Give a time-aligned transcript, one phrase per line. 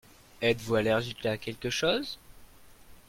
[0.41, 2.17] Êtes-vous allergique à quelque chose?